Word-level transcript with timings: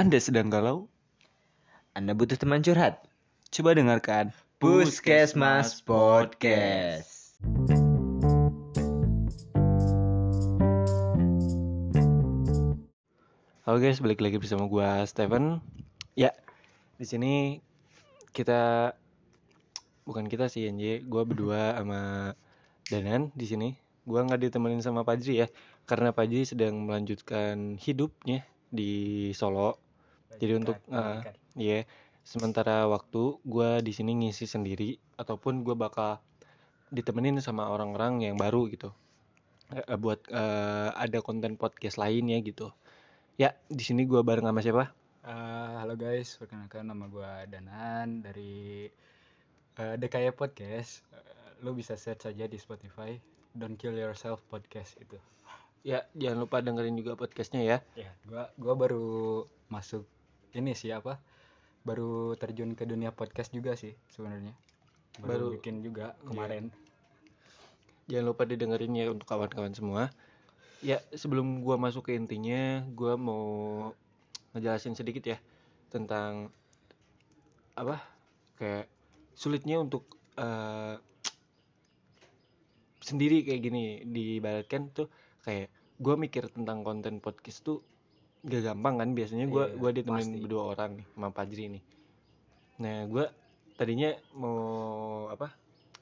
Anda 0.00 0.16
sedang 0.16 0.48
galau? 0.48 0.88
Anda 1.92 2.16
butuh 2.16 2.40
teman 2.40 2.64
curhat? 2.64 3.04
Coba 3.52 3.76
dengarkan 3.76 4.32
Puskesmas 4.56 5.84
Podcast. 5.84 7.36
Halo 13.60 13.76
guys, 13.76 14.00
balik 14.00 14.24
lagi 14.24 14.40
bersama 14.40 14.72
gua 14.72 15.04
Steven. 15.04 15.60
Ya, 16.16 16.32
di 16.96 17.04
sini 17.04 17.60
kita 18.32 18.96
bukan 20.08 20.32
kita 20.32 20.48
sih 20.48 20.64
NJ, 20.72 21.04
gua 21.12 21.28
berdua 21.28 21.76
sama 21.76 22.32
Danan 22.88 23.36
di 23.36 23.44
sini. 23.44 23.68
Gua 24.08 24.24
nggak 24.24 24.48
ditemenin 24.48 24.80
sama 24.80 25.04
Pajri 25.04 25.44
ya, 25.44 25.52
karena 25.84 26.16
Pajri 26.16 26.48
sedang 26.48 26.88
melanjutkan 26.88 27.76
hidupnya 27.76 28.48
di 28.72 29.28
Solo. 29.36 29.76
Jadi 30.38 30.52
untuk 30.54 30.78
uh, 30.92 31.24
ya 31.58 31.82
sementara 32.22 32.86
waktu 32.86 33.42
gua 33.42 33.82
di 33.82 33.90
sini 33.90 34.14
ngisi 34.14 34.46
sendiri 34.46 35.00
ataupun 35.18 35.66
gua 35.66 35.74
bakal 35.74 36.22
ditemenin 36.90 37.38
sama 37.42 37.70
orang-orang 37.70 38.22
yang 38.26 38.36
baru 38.38 38.70
gitu. 38.70 38.94
Eh, 39.70 39.98
buat 39.98 40.26
eh, 40.26 40.90
ada 40.94 41.18
konten 41.22 41.54
podcast 41.54 41.94
lainnya 41.94 42.42
gitu. 42.42 42.74
Ya, 43.38 43.54
di 43.70 43.82
sini 43.86 44.02
gua 44.04 44.26
bareng 44.26 44.46
sama 44.46 44.60
siapa? 44.60 44.90
Eh, 45.20 45.74
halo 45.78 45.94
guys, 45.94 46.34
perkenalkan 46.40 46.90
nama 46.90 47.06
gua 47.06 47.46
Danan 47.46 48.26
dari 48.26 48.90
eh, 49.78 49.94
DKY 49.96 50.34
Podcast. 50.34 51.06
Eh, 51.14 51.62
lo 51.62 51.70
bisa 51.70 51.94
search 51.94 52.26
saja 52.26 52.50
di 52.50 52.58
Spotify. 52.58 53.14
Don't 53.54 53.78
Kill 53.78 53.94
Yourself 53.94 54.42
Podcast 54.50 54.98
itu. 54.98 55.18
Ya, 55.86 56.04
jangan 56.18 56.44
lupa 56.44 56.60
dengerin 56.60 56.98
juga 56.98 57.14
podcastnya 57.14 57.62
ya. 57.62 57.78
Ya, 57.94 58.10
gua 58.26 58.50
gua 58.58 58.74
baru 58.74 59.46
masuk 59.70 60.02
ini 60.54 60.74
sih 60.74 60.90
apa? 60.90 61.18
Baru 61.86 62.36
terjun 62.36 62.76
ke 62.76 62.84
dunia 62.84 63.14
podcast 63.14 63.50
juga 63.54 63.76
sih 63.78 63.94
sebenarnya. 64.12 64.52
Baru, 65.20 65.50
Baru- 65.50 65.52
bikin 65.58 65.82
juga 65.82 66.14
kemarin. 66.26 66.70
Jangan 68.10 68.26
lupa 68.34 68.42
didengerin 68.42 68.98
ya 68.98 69.06
untuk 69.14 69.26
kawan-kawan 69.30 69.70
semua. 69.70 70.10
Ya, 70.82 70.98
sebelum 71.14 71.62
gua 71.62 71.76
masuk 71.78 72.10
ke 72.10 72.16
intinya, 72.16 72.82
gua 72.96 73.14
mau 73.14 73.44
ngejelasin 74.56 74.98
sedikit 74.98 75.22
ya 75.22 75.38
tentang 75.92 76.50
apa? 77.78 78.02
Kayak 78.58 78.90
sulitnya 79.36 79.78
untuk 79.78 80.08
eh, 80.40 80.96
sendiri 83.00 83.46
kayak 83.46 83.62
gini 83.62 83.84
diibaratkan 84.04 84.90
tuh 84.90 85.08
kayak 85.46 85.70
gua 86.00 86.18
mikir 86.18 86.48
tentang 86.50 86.82
konten 86.82 87.22
podcast 87.22 87.62
tuh 87.62 87.80
gak 88.40 88.62
gampang 88.64 88.94
kan 88.96 89.08
biasanya 89.12 89.46
gua 89.46 89.68
Iya, 89.68 89.76
gua 89.76 89.90
ditemenin 89.92 90.30
pasti. 90.32 90.40
berdua 90.40 90.62
orang 90.68 90.90
nih 90.96 91.06
sama 91.10 91.28
Fajri 91.30 91.64
nih. 91.70 91.82
Nah, 92.80 92.96
gua 93.06 93.24
tadinya 93.76 94.10
mau 94.32 94.58
apa? 95.28 95.52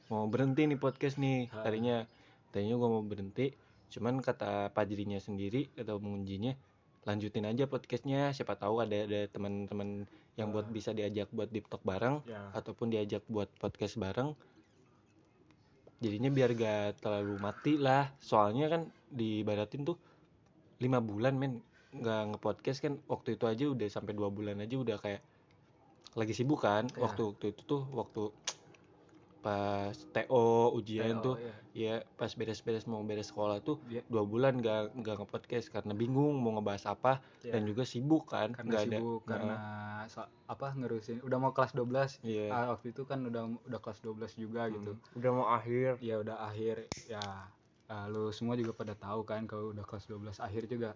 Mau 0.08 0.24
berhenti 0.26 0.64
nih 0.64 0.78
podcast 0.78 1.18
nih. 1.18 1.50
Ha. 1.50 1.66
Tadinya 1.66 2.06
tadinya 2.48 2.76
gua 2.78 2.88
mau 2.88 3.02
berhenti, 3.02 3.50
cuman 3.90 4.22
kata 4.22 4.70
Fajrinya 4.70 5.18
sendiri 5.18 5.66
atau 5.74 5.98
pengujinya 5.98 6.54
lanjutin 7.02 7.48
aja 7.48 7.64
podcastnya 7.64 8.36
siapa 8.36 8.52
tahu 8.52 8.84
ada 8.84 9.08
ada 9.08 9.24
teman-teman 9.26 10.04
yang 10.36 10.52
buat 10.52 10.68
bisa 10.68 10.92
diajak 10.92 11.32
buat 11.32 11.48
deep 11.48 11.64
talk 11.66 11.80
bareng 11.80 12.20
Ya. 12.22 12.52
ataupun 12.52 12.92
diajak 12.92 13.24
buat 13.26 13.48
podcast 13.56 13.96
bareng 13.96 14.36
jadinya 15.98 16.28
biar 16.28 16.52
gak 16.52 17.00
terlalu 17.00 17.34
mati 17.40 17.74
lah 17.74 18.12
soalnya 18.20 18.68
kan 18.68 18.82
dibaratin 19.08 19.82
tuh 19.82 19.96
lima 20.78 21.00
bulan 21.00 21.34
men 21.34 21.58
nggak 21.90 22.20
ngepodcast 22.30 22.80
kan 22.80 23.00
waktu 23.06 23.34
itu 23.34 23.44
aja 23.44 23.64
udah 23.66 23.88
sampai 23.88 24.12
dua 24.12 24.28
bulan 24.28 24.60
aja 24.60 24.76
udah 24.76 24.96
kayak 24.96 25.24
lagi 26.14 26.32
sibuk 26.32 26.60
kan 26.60 26.84
Ya. 26.90 27.00
waktu 27.00 27.22
waktu 27.26 27.46
itu 27.50 27.62
tuh 27.64 27.82
waktu 27.90 28.28
pas 29.38 29.94
TO 30.10 30.44
ujian 30.74 31.16
TO, 31.16 31.22
tuh 31.22 31.34
ya. 31.38 31.54
ya 31.72 31.94
pas 32.12 32.26
beres-beres 32.28 32.84
mau 32.84 33.00
beres 33.00 33.30
sekolah 33.30 33.62
tuh 33.62 33.78
Dia- 33.86 34.02
dua 34.04 34.26
bulan 34.26 34.58
nggak 34.58 34.98
nggak 34.98 35.14
ngepodcast 35.16 35.70
karena 35.70 35.94
bingung 35.94 36.34
mau 36.34 36.58
ngebahas 36.58 36.90
apa 36.90 37.22
Ya. 37.40 37.54
dan 37.54 37.62
juga 37.64 37.86
sibuk 37.86 38.26
kan 38.26 38.50
karena 38.50 38.66
nggak 38.66 38.82
ada 38.82 38.98
sibuk 38.98 39.20
Nah, 39.22 39.30
karena 39.30 39.54
so- 40.10 40.30
apa 40.44 40.66
ngerusin 40.74 41.22
udah 41.22 41.38
mau 41.38 41.54
kelas 41.54 41.70
12 41.72 42.18
Iya. 42.20 42.50
Ah, 42.50 42.64
waktu 42.68 42.90
itu 42.90 43.06
kan 43.06 43.22
udah 43.22 43.42
udah 43.62 43.80
kelas 43.80 44.02
12 44.02 44.32
juga 44.34 44.66
gitu 44.68 44.92
hmm, 44.92 45.16
udah 45.16 45.30
mau 45.30 45.46
akhir 45.48 46.02
ya 46.02 46.18
udah 46.18 46.36
akhir 46.42 46.76
ya 47.06 47.22
lu 48.10 48.28
semua 48.28 48.52
juga 48.52 48.74
pada 48.74 48.92
tahu 48.92 49.22
kan 49.22 49.46
kalau 49.46 49.70
udah 49.70 49.80
kelas 49.82 50.04
12 50.04 50.36
akhir 50.36 50.66
juga 50.66 50.92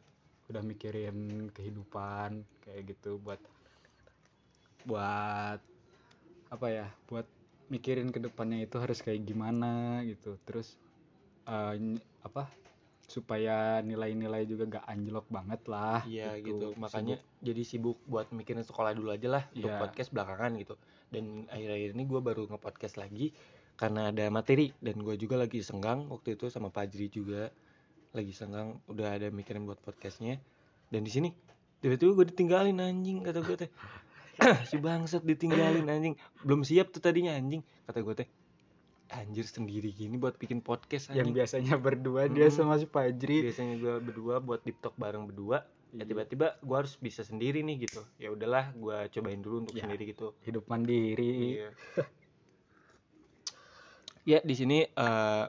udah 0.49 0.63
mikirin 0.63 1.49
kehidupan 1.51 2.43
kayak 2.63 2.97
gitu 2.97 3.19
buat 3.21 3.39
buat 4.83 5.61
apa 6.51 6.67
ya 6.69 6.87
buat 7.07 7.25
mikirin 7.71 8.11
ke 8.13 8.21
depannya 8.21 8.67
itu 8.67 8.77
harus 8.77 9.01
kayak 9.01 9.25
gimana 9.25 10.03
gitu 10.05 10.37
terus 10.45 10.77
eh, 11.47 11.75
ny- 11.79 12.03
apa 12.21 12.51
supaya 13.07 13.85
nilai-nilai 13.85 14.49
juga 14.49 14.65
gak 14.81 14.87
anjlok 14.89 15.27
banget 15.29 15.61
lah 15.69 16.01
Iya 16.09 16.33
gitu, 16.41 16.73
makanya 16.81 17.21
Sibuk. 17.21 17.45
jadi 17.45 17.63
sibuk 17.63 17.99
buat 18.09 18.27
mikirin 18.33 18.65
sekolah 18.65 18.97
dulu 18.97 19.13
aja 19.13 19.29
lah 19.29 19.45
untuk 19.53 19.69
Iya. 19.69 19.77
podcast 19.77 20.09
belakangan 20.17 20.57
gitu. 20.57 20.75
Dan 21.13 21.45
akhir-akhir 21.45 21.93
ini 21.93 22.05
gue 22.09 22.21
baru 22.25 22.49
nge-podcast 22.49 22.97
lagi 22.97 23.37
karena 23.77 24.09
ada 24.09 24.33
materi 24.33 24.73
dan 24.81 24.97
gue 25.05 25.13
juga 25.21 25.37
lagi 25.37 25.61
senggang 25.61 26.09
waktu 26.09 26.41
itu 26.41 26.49
sama 26.49 26.73
Fajri 26.73 27.13
juga 27.13 27.53
lagi 28.13 28.31
senggang 28.31 28.81
udah 28.87 29.17
ada 29.17 29.29
mikirin 29.29 29.65
buat 29.65 29.81
podcastnya. 29.81 30.37
Dan 30.89 31.03
di 31.03 31.11
sini 31.11 31.29
tiba-tiba 31.81 32.15
gue 32.15 32.27
ditinggalin 32.29 32.79
anjing 32.79 33.21
kata 33.21 33.41
gue 33.41 33.57
teh. 33.59 33.71
si 34.69 34.77
bangsat 34.77 35.21
ditinggalin 35.23 35.85
anjing 35.87 36.15
belum 36.41 36.65
siap 36.65 36.89
tuh 36.89 37.01
tadinya 37.01 37.37
anjing 37.37 37.61
kata 37.85 38.01
gue 38.01 38.15
teh 38.17 38.29
anjir 39.13 39.45
sendiri 39.45 39.93
gini 39.93 40.17
buat 40.17 40.41
bikin 40.41 40.65
podcast 40.65 41.13
yang 41.13 41.29
anjing 41.29 41.37
biasanya 41.37 41.75
berdua 41.77 42.33
dia 42.33 42.49
Mm. 42.49 42.55
sama 42.55 42.81
si 42.81 42.89
Fajri 42.89 43.45
biasanya 43.45 43.77
gue 43.77 43.95
berdua 44.01 44.41
buat 44.41 44.65
deep 44.65 44.81
talk 44.81 44.97
bareng 44.97 45.29
berdua 45.29 45.69
ya 45.93 46.01
Iya. 46.01 46.05
tiba-tiba 46.09 46.57
gue 46.59 46.77
harus 46.77 46.97
bisa 46.97 47.21
sendiri 47.21 47.61
nih 47.61 47.85
gitu 47.85 48.01
ya 48.17 48.33
udahlah 48.33 48.73
gue 48.73 48.97
cobain 49.13 49.37
dulu 49.37 49.69
untuk 49.69 49.77
Ya. 49.77 49.85
sendiri 49.85 50.17
gitu 50.17 50.33
hidup 50.43 50.65
mandiri 50.65 51.61
Iya. 51.61 51.69
ya 54.25 54.39
di 54.41 54.55
sini 54.57 54.79
eh 54.87 55.45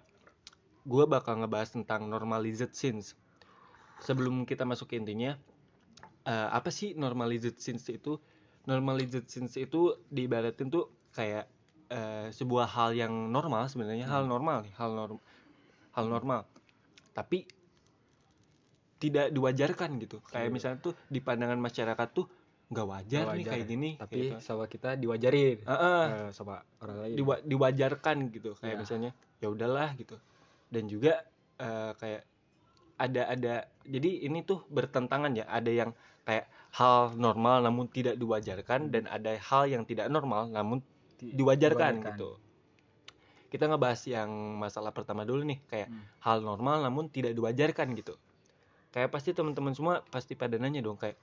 gue 0.84 1.04
bakal 1.08 1.40
ngebahas 1.40 1.72
tentang 1.72 2.12
normalized 2.12 2.76
scenes 2.76 3.16
sebelum 4.04 4.44
kita 4.44 4.68
masuk 4.68 4.92
ke 4.92 5.00
intinya 5.00 5.40
eh, 6.28 6.48
apa 6.52 6.72
sih 6.72 6.92
normalized 6.96 7.56
scenes 7.60 7.88
itu? 7.88 8.20
Normalized 8.64 9.28
scenes 9.28 9.56
itu 9.60 9.96
diibaratin 10.08 10.68
tuh 10.72 10.92
kayak 11.12 11.48
eh, 11.92 12.28
sebuah 12.32 12.68
hal 12.68 12.96
yang 12.96 13.12
normal 13.32 13.68
sebenarnya 13.68 14.08
hal 14.08 14.28
normal 14.28 14.64
nih 14.68 14.74
hal 14.76 14.92
norm 14.92 15.20
hal 15.94 16.06
normal. 16.08 16.48
Tapi 17.14 17.46
tidak 18.98 19.36
diwajarkan 19.36 20.00
gitu. 20.00 20.24
Kayak 20.32 20.48
Iya. 20.48 20.56
misalnya 20.56 20.80
tuh 20.80 20.96
di 21.12 21.20
pandangan 21.20 21.60
masyarakat 21.60 22.08
tuh 22.16 22.26
nggak 22.72 22.88
wajar, 22.88 23.24
Nggak 23.28 23.36
nih 23.36 23.44
wajar, 23.44 23.54
kayak 23.54 23.68
gini 23.68 23.90
tapi 24.00 24.16
gitu. 24.16 24.36
sama 24.40 24.66
kita 24.72 24.90
diwajarin. 24.96 25.60
Heeh, 25.68 26.04
Eh, 26.08 26.30
sama 26.32 26.64
orang 26.80 26.98
lain. 27.04 27.16
Diwa- 27.20 27.44
diwajarkan 27.44 28.18
gitu. 28.32 28.56
Kayak 28.58 28.76
Ya. 28.76 28.82
misalnya 28.82 29.12
ya 29.44 29.48
udahlah 29.52 29.92
gitu 30.00 30.16
dan 30.73 30.84
juga 30.94 31.13
eh, 31.66 31.91
kayak 32.01 32.23
ada 33.06 33.22
ada 33.35 33.53
jadi 33.95 34.09
ini 34.28 34.39
tuh 34.50 34.59
bertentangan 34.78 35.34
ya. 35.39 35.45
Ada 35.57 35.72
yang 35.81 35.91
kayak 36.28 36.45
hal 36.79 37.13
normal 37.25 37.57
namun 37.67 37.85
tidak 37.95 38.16
diwajarkan 38.22 38.81
dan 38.94 39.03
ada 39.17 39.31
hal 39.50 39.63
yang 39.73 39.84
tidak 39.89 40.07
normal 40.16 40.50
namun 40.57 40.79
Di- 41.19 41.34
diwajarkan, 41.38 41.94
gitu. 42.13 42.29
Kita 43.51 43.69
ngebahas 43.69 44.01
yang 44.09 44.29
masalah 44.57 44.89
pertama 44.97 45.22
dulu 45.29 45.45
nih 45.45 45.59
kayak 45.69 45.89
Hmm. 45.94 46.06
hal 46.25 46.41
normal 46.41 46.81
namun 46.81 47.05
tidak 47.13 47.38
diwajarkan 47.38 47.94
gitu. 48.00 48.17
Kayak 48.94 49.09
pasti 49.13 49.29
teman-teman 49.38 49.73
semua 49.78 49.95
pasti 50.13 50.34
pada 50.38 50.57
nanya 50.57 50.81
dong 50.85 50.97
kayak 50.97 51.17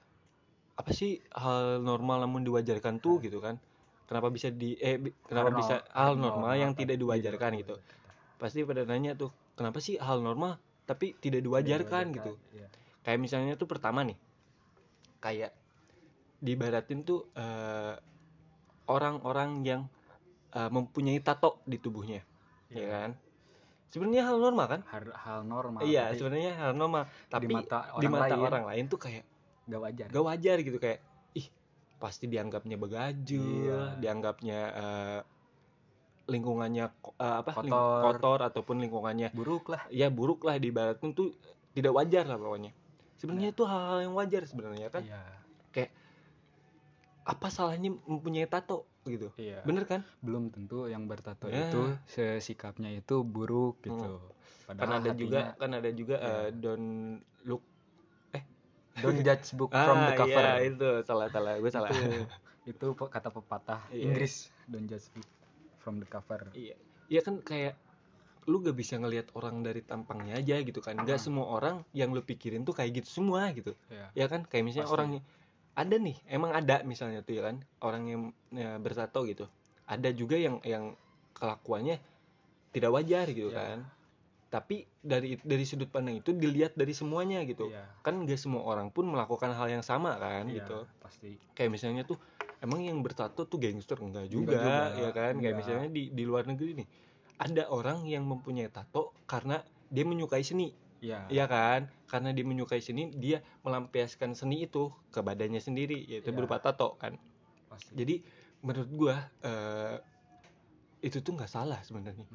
apa 0.80 0.90
sih 0.94 1.20
hal 1.34 1.82
normal 1.82 2.22
namun 2.26 2.42
diwajarkan 2.46 3.02
tuh? 3.04 3.18
Gitu 3.24 3.38
kan. 3.42 3.58
Kenapa 4.06 4.28
bisa 4.30 4.48
di 4.50 4.78
eh 4.78 4.96
kenapa 5.26 5.50
Hal 5.50 5.58
bisa 5.58 5.76
hal 5.94 6.12
normal 6.18 6.52
yang 6.58 6.72
tapi 6.74 6.82
tidak 6.86 6.96
diwajarkan? 7.02 7.52
Gitu 7.62 7.74
pasti 8.40 8.64
pada 8.64 8.82
nanya 8.82 9.12
tuh 9.12 9.28
kenapa 9.52 9.78
sih 9.78 10.00
hal 10.00 10.24
normal 10.24 10.56
tapi 10.88 11.12
tidak 11.14 11.44
diwajarkan 11.44 12.10
gitu 12.10 12.32
Iya. 12.50 12.66
kayak 13.04 13.20
misalnya 13.20 13.54
tuh 13.54 13.68
pertama 13.68 14.00
nih 14.02 14.16
kayak 15.20 15.52
dibaratin 16.40 17.04
tuh 17.04 17.28
eh, 17.36 17.94
orang-orang 18.88 19.60
yang 19.62 19.82
eh, 20.50 20.70
mempunyai 20.72 21.20
tato 21.20 21.60
di 21.62 21.76
tubuhnya 21.76 22.24
ya 22.66 22.74
Iya. 22.74 22.86
kan 22.88 23.10
sebenarnya 23.90 24.22
hal 24.24 24.36
normal 24.38 24.66
kan 24.68 24.80
hal, 24.88 25.02
hal 25.12 25.38
normal 25.42 25.80
iya 25.82 26.08
sebenarnya 26.10 26.54
hal 26.56 26.72
normal 26.72 27.04
tapi 27.28 27.44
di 27.44 27.52
mata 27.52 27.90
di 27.98 28.06
orang 28.06 28.12
mata 28.14 28.24
lain 28.30 28.40
orang 28.40 28.64
lain 28.66 28.84
tuh 28.86 28.98
kayak 28.98 29.24
gak 29.66 29.80
wajar 29.82 30.06
gak 30.08 30.24
wajar 30.24 30.56
gitu 30.62 30.78
kayak 30.78 30.98
ih 31.34 31.46
pasti 31.98 32.24
dianggapnya 32.24 32.78
begajul 32.78 33.90
Iya. 33.90 33.98
dianggapnya 34.00 34.60
eh, 34.72 35.20
lingkungannya 36.30 36.86
eh, 37.18 37.34
apa 37.42 37.50
ling- 37.58 37.68
Kotor. 37.68 38.00
kotor 38.06 38.40
ataupun 38.46 38.76
lingkungannya 38.78 39.28
buruk 39.30 39.68
lah. 39.68 39.82
ya 39.90 40.06
buruk 40.08 40.42
lah 40.42 40.56
di 40.56 40.70
baratnya 40.70 41.10
tuh 41.10 41.34
tidak 41.70 41.92
wajar 41.92 42.24
lah 42.24 42.36
pokoknya. 42.36 42.70
Sebenarnya 43.16 43.50
itu 43.50 43.62
hal-hal 43.62 43.98
yang 44.00 44.14
wajar 44.14 44.42
sebenarnya 44.44 44.88
kan? 44.88 45.02
Iya. 45.02 45.20
Apa 47.20 47.46
salahnya 47.46 47.94
mempunyai 48.08 48.48
tato 48.48 48.88
gitu? 49.04 49.30
Iya. 49.36 49.62
Bener 49.62 49.84
kan? 49.84 50.02
Belum 50.18 50.48
tentu 50.48 50.86
yang 50.86 51.04
bertato 51.04 51.46
Ya. 51.46 51.68
itu 51.68 51.94
sikapnya 52.40 52.90
itu 52.90 53.22
buruk 53.22 53.78
gitu. 53.82 54.18
Kan 54.66 54.78
padahal 54.78 54.98
ada 54.98 55.10
juga 55.12 55.38
hatinya- 55.44 55.54
kan 55.56 55.70
ada 55.74 55.90
juga 55.92 56.16
Iya. 56.16 56.32
eh, 56.40 56.48
don't 56.52 56.90
look 57.44 57.62
don't 58.98 59.20
judge 59.20 59.52
book 59.52 59.70
from 59.70 59.98
the 59.98 60.12
Ah, 60.12 60.16
cover. 60.16 60.42
iya, 60.42 60.54
itu 60.64 60.88
salah 61.02 61.26
salah 61.28 61.54
gue 61.56 61.70
salah. 61.70 61.90
Itu 61.92 62.26
itu 62.66 62.86
kata 62.96 63.28
pepatah 63.30 63.80
Iya. 63.90 64.10
Inggris 64.10 64.50
don't 64.64 64.84
judge 64.84 65.06
book 65.12 65.28
from 65.80 65.98
the 65.98 66.06
cover. 66.06 66.48
Iya. 66.52 66.76
Iya 67.10 67.20
kan 67.24 67.42
kayak 67.42 67.74
lu 68.48 68.62
gak 68.64 68.72
bisa 68.74 68.96
ngelihat 68.96 69.30
orang 69.36 69.60
dari 69.60 69.84
tampangnya 69.84 70.40
aja 70.40 70.56
gitu 70.60 70.80
kan. 70.80 70.96
Ah. 70.96 71.18
semua 71.20 71.46
orang 71.50 71.84
yang 71.92 72.10
lu 72.10 72.22
pikirin 72.22 72.64
tuh 72.64 72.72
kayak 72.72 73.02
gitu 73.02 73.20
semua 73.20 73.50
gitu. 73.52 73.74
Ya 73.92 74.08
ya 74.14 74.26
kan? 74.28 74.46
Kayak 74.46 74.64
misalnya 74.64 74.86
Pasti. 74.88 74.96
orangnya 74.96 75.22
ada 75.76 75.96
nih 75.96 76.16
emang 76.26 76.50
ada 76.52 76.76
misalnya 76.82 77.20
tuh 77.22 77.40
ya 77.40 77.42
kan 77.46 77.56
orang 77.80 78.02
yang 78.08 78.22
ya, 78.50 78.76
bertato 78.76 79.22
gitu. 79.24 79.44
Ada 79.86 80.10
juga 80.14 80.36
yang 80.38 80.58
yang 80.62 80.94
kelakuannya 81.34 81.98
tidak 82.70 82.90
wajar 82.94 83.26
gitu 83.30 83.50
Ya. 83.50 83.58
kan. 83.76 83.78
Tapi 84.50 84.82
dari 84.98 85.38
dari 85.38 85.62
sudut 85.62 85.86
pandang 85.86 86.18
itu 86.18 86.34
dilihat 86.34 86.74
dari 86.74 86.90
semuanya 86.90 87.42
gitu. 87.46 87.70
Iya. 87.70 87.86
kan 88.02 88.18
nggak 88.18 88.40
semua 88.40 88.66
orang 88.66 88.90
pun 88.90 89.06
melakukan 89.06 89.54
hal 89.54 89.68
yang 89.70 89.84
sama 89.84 90.18
kan 90.18 90.50
Iya, 90.50 90.64
gitu. 90.64 90.78
pasti. 90.98 91.38
Kayak 91.54 91.70
misalnya 91.76 92.02
tuh 92.02 92.18
emang 92.60 92.80
yang 92.84 93.00
bertato 93.00 93.44
tuh 93.48 93.58
gangster? 93.58 93.96
Enggak 94.00 94.28
juga, 94.28 94.56
juga, 94.56 94.76
ya 94.96 95.10
kan? 95.10 95.32
Kayak 95.36 95.36
enggak. 95.36 95.54
misalnya 95.56 95.88
di 95.90 96.02
di 96.12 96.22
luar 96.24 96.44
negeri 96.46 96.70
nih 96.84 96.88
ada 97.40 97.62
orang 97.72 98.04
yang 98.04 98.28
mempunyai 98.28 98.68
tato 98.68 99.16
karena 99.24 99.64
dia 99.88 100.04
menyukai 100.04 100.44
seni. 100.44 100.76
Ya 101.00 101.24
ya 101.32 101.48
kan? 101.48 101.88
Karena 102.04 102.36
dia 102.36 102.44
menyukai 102.44 102.84
seni 102.84 103.08
dia 103.16 103.40
melampiaskan 103.64 104.36
seni 104.36 104.68
itu 104.68 104.92
ke 105.08 105.24
badannya 105.24 105.58
sendiri 105.58 105.96
yaitu 106.04 106.28
Iya. 106.30 106.36
berupa 106.36 106.60
tato 106.60 107.00
kan? 107.00 107.16
Pasti. 107.72 107.96
Jadi 107.96 108.20
menurut 108.60 108.90
gua 108.92 109.16
eh, 109.40 109.96
itu 111.00 111.24
tuh 111.24 111.32
nggak 111.32 111.48
salah 111.48 111.80
sebenarnya. 111.80 112.28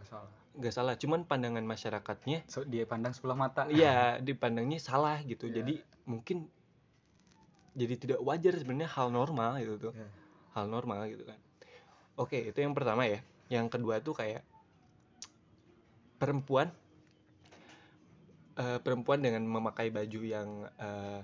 Nggak 0.57 0.73
salah 0.73 0.97
cuman 0.97 1.29
pandangan 1.29 1.61
masyarakatnya 1.61 2.49
so, 2.49 2.65
dia 2.65 2.89
pandang 2.89 3.13
sebelah 3.13 3.37
mata. 3.37 3.69
Iya 3.69 4.17
dipandangnya 4.25 4.81
salah 4.81 5.21
gitu. 5.21 5.45
Iya. 5.45 5.61
jadi 5.61 5.73
mungkin 6.09 6.49
jadi 7.75 7.95
tidak 7.99 8.19
wajar 8.23 8.55
sebenarnya 8.55 8.89
hal 8.89 9.11
normal 9.11 9.59
gitu 9.59 9.91
tuh. 9.91 9.93
Iya. 9.93 10.09
hal 10.55 10.71
normal 10.71 11.11
gitu 11.11 11.27
kan. 11.27 11.39
Oke 12.15 12.39
itu 12.47 12.57
yang 12.63 12.71
pertama 12.71 13.03
ya. 13.03 13.19
Yang 13.51 13.75
kedua 13.75 13.99
tuh 13.99 14.15
kayak 14.15 14.41
perempuan 16.15 16.71
eh, 18.55 18.79
perempuan 18.79 19.19
dengan 19.19 19.43
memakai 19.43 19.91
baju 19.91 20.21
yang 20.23 20.63
eh, 20.79 21.19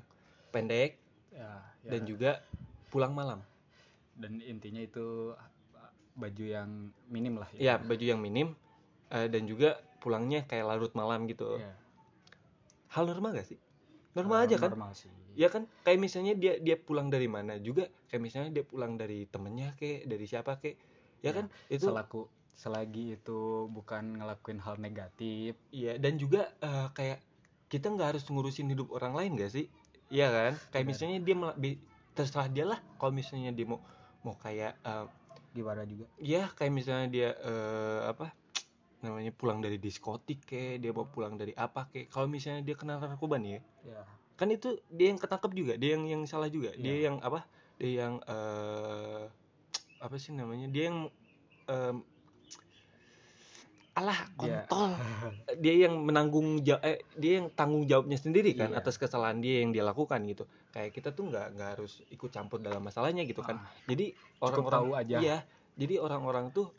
pendek 0.52 1.00
ya, 1.32 1.64
ya. 1.88 1.92
dan 1.96 2.02
juga 2.04 2.44
pulang 2.92 3.16
malam. 3.16 3.40
Dan 4.20 4.44
intinya 4.44 4.84
itu 4.84 5.32
uh, 5.32 5.92
baju 6.20 6.44
yang 6.44 6.92
minim 7.08 7.40
lah 7.40 7.48
ya. 7.56 7.80
Baju 7.80 8.04
yang 8.04 8.20
minim 8.20 8.52
eh, 9.08 9.32
dan 9.32 9.48
juga 9.48 9.80
pulangnya 10.04 10.44
kayak 10.44 10.68
larut 10.68 10.92
malam 10.92 11.24
gitu. 11.32 11.56
Iya. 11.56 11.80
hal 12.92 13.08
normal 13.08 13.32
gak 13.40 13.48
sih 13.48 13.56
normal 14.18 14.48
aja 14.48 14.56
kan? 14.60 14.70
normal 14.74 14.92
sih. 14.96 15.12
Ya 15.38 15.48
kan? 15.48 15.68
Kayak 15.88 16.00
misalnya 16.04 16.34
dia 16.36 16.54
dia 16.60 16.76
pulang 16.76 17.08
dari 17.08 17.28
mana 17.32 17.56
juga 17.60 17.88
kayak 18.12 18.22
misalnya 18.22 18.52
dia 18.52 18.66
pulang 18.68 19.00
dari 19.00 19.24
temennya 19.28 19.74
kek 19.80 20.08
dari 20.08 20.26
siapa 20.28 20.60
kek 20.60 20.76
ya 21.24 21.32
Ya, 21.32 21.32
kan? 21.32 21.46
Itu 21.72 21.92
selaku 21.92 22.28
selagi 22.52 23.18
itu 23.18 23.72
bukan 23.72 24.20
ngelakuin 24.20 24.60
hal 24.60 24.76
negatif. 24.78 25.56
Iya 25.72 25.96
dan 25.98 26.20
juga 26.20 26.52
eh, 26.60 26.88
kayak 26.92 27.20
kita 27.72 27.88
nggak 27.88 28.18
harus 28.18 28.24
ngurusin 28.28 28.68
hidup 28.68 28.92
orang 28.92 29.16
lain 29.16 29.40
gak 29.40 29.56
sih? 29.56 29.72
Iya 30.12 30.28
kan? 30.28 30.54
Kayak 30.76 30.86
Benar. 30.86 30.92
misalnya 30.92 31.18
dia 31.24 31.36
terserah 32.12 32.48
dia 32.52 32.66
lah 32.68 32.80
kalau 33.00 33.16
misalnya 33.16 33.56
dia 33.56 33.64
mau 33.64 33.80
mau 34.28 34.36
kayak 34.36 34.76
eh, 34.84 35.06
gimana 35.52 35.84
juga? 35.84 36.08
ya 36.20 36.48
kayak 36.52 36.72
misalnya 36.72 37.08
dia 37.12 37.30
eh, 37.40 38.02
apa 38.08 38.32
namanya 39.02 39.32
pulang 39.32 39.60
dari 39.60 39.76
diskotik 39.76 40.42
kek 40.44 40.78
dia 40.78 40.90
mau 40.90 41.04
pulang 41.04 41.34
dari 41.34 41.52
apa 41.52 41.86
kek 41.88 42.08
kalau 42.08 42.26
misalnya 42.26 42.62
dia 42.62 42.74
kena 42.74 42.96
narkoba 42.96 43.36
nih 43.36 43.58
ya 43.58 43.62
ya. 43.92 44.02
kan 44.34 44.48
itu 44.48 44.74
dia 44.88 45.10
yang 45.10 45.18
ketangkep 45.18 45.52
juga 45.52 45.74
dia 45.76 45.94
yang 45.94 46.06
yang 46.08 46.24
salah 46.24 46.48
juga. 46.48 46.74
Dia 46.74 46.90
Iya. 46.92 47.04
yang 47.04 47.16
apa? 47.20 47.46
Dia 47.78 47.92
yang 48.00 48.14
eh 48.24 49.24
apa 49.98 50.16
sih 50.16 50.32
namanya? 50.32 50.66
Dia 50.68 50.84
yang 50.88 51.00
em, 51.68 51.98
alah 53.92 54.18
Dia- 54.18 54.66
kontol. 54.66 54.92
Dia 55.62 55.74
yang 55.86 56.00
menanggung 56.00 56.62
ja- 56.62 56.82
eh, 56.82 57.04
dia 57.14 57.38
yang 57.38 57.52
tanggung 57.52 57.84
jawabnya 57.84 58.16
sendiri 58.16 58.56
kan 58.56 58.72
Iya. 58.72 58.80
atas 58.80 58.96
kesalahan 58.96 59.38
dia 59.38 59.62
yang 59.62 59.70
dia 59.70 59.84
lakukan 59.84 60.24
gitu. 60.26 60.46
Kayak 60.72 60.90
kita 60.92 61.10
tuh 61.12 61.28
nggak 61.28 61.48
nggak 61.54 61.70
harus 61.76 62.02
ikut 62.08 62.30
campur 62.30 62.58
dalam 62.58 62.82
masalahnya 62.82 63.22
gitu 63.24 63.44
kan. 63.44 63.60
Ah, 63.60 63.70
jadi 63.86 64.16
orang-orang 64.40 64.74
tahu 64.80 64.92
aja. 64.96 65.18
iya 65.20 65.38
jadi 65.74 65.96
orang-orang 65.98 66.50
tuh 66.50 66.72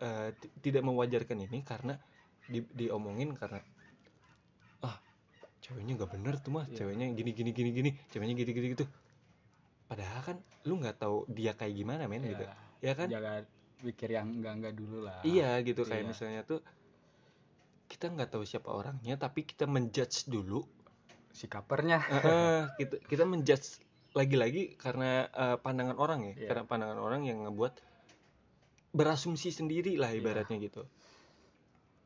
eh, 0.00 0.28
ti- 0.34 0.52
tidak 0.60 0.82
mewajarkan 0.82 1.38
ini 1.44 1.60
karena 1.62 1.94
di, 2.44 2.64
diomongin 2.66 3.36
karena 3.36 3.60
ah 4.80 4.96
ceweknya 5.60 5.94
nggak 5.94 6.10
bener 6.10 6.34
tuh 6.40 6.50
mah 6.50 6.64
Iya. 6.66 6.82
ceweknya 6.82 7.06
gini 7.12 7.30
gini 7.30 7.50
gini 7.52 7.70
gini 7.70 7.90
ceweknya 8.08 8.34
gini 8.34 8.50
gini 8.50 8.66
gitu. 8.72 8.86
Padahal 9.86 10.20
kan 10.22 10.36
lu 10.64 10.78
nggak 10.78 10.96
tahu 10.98 11.26
dia 11.28 11.52
kayak 11.52 11.74
gimana 11.74 12.06
men 12.06 12.22
ya, 12.22 12.30
gitu. 12.32 12.44
Ya 12.80 12.92
kan? 12.94 13.08
Jangan 13.10 13.42
pikir 13.80 14.08
yang 14.10 14.26
enggak 14.30 14.54
enggak 14.56 14.74
dulu 14.74 14.98
lah. 15.02 15.20
Iya 15.22 15.58
gitu. 15.62 15.82
Kayak 15.84 16.04
Iya. 16.04 16.10
misalnya 16.10 16.40
tuh 16.42 16.60
kita 17.90 18.06
nggak 18.06 18.30
tahu 18.30 18.46
siapa 18.46 18.70
orangnya 18.70 19.18
tapi 19.18 19.42
kita 19.42 19.66
menjudge 19.66 20.30
dulu. 20.30 20.62
Si 21.34 21.46
kapernya. 21.46 21.98
Heeh, 22.00 22.60
kita 22.80 22.94
kita 23.04 23.24
menjudge 23.26 23.82
lagi-lagi 24.10 24.74
karena 24.74 25.26
eh, 25.28 25.56
pandangan 25.58 25.98
orang 25.98 26.20
ya. 26.24 26.32
Iya. 26.34 26.46
karena 26.50 26.64
pandangan 26.66 26.98
orang 26.98 27.22
yang 27.26 27.46
ngebuat 27.46 27.74
berasumsi 28.90 29.50
sendiri 29.50 29.94
lah 29.94 30.10
Iya. 30.10 30.18
ibaratnya 30.20 30.56
gitu 30.58 30.82